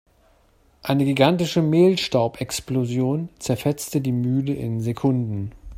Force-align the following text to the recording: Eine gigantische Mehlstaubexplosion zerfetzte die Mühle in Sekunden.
Eine 0.81 1.05
gigantische 1.05 1.61
Mehlstaubexplosion 1.61 3.29
zerfetzte 3.37 4.01
die 4.01 4.11
Mühle 4.13 4.53
in 4.55 4.81
Sekunden. 4.81 5.51